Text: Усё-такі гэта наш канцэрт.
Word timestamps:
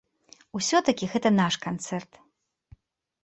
Усё-такі 0.59 1.09
гэта 1.13 1.29
наш 1.41 1.53
канцэрт. 1.65 2.11